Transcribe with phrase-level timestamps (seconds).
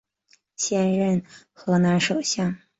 [0.55, 1.21] 现任
[1.53, 2.57] 荷兰首相。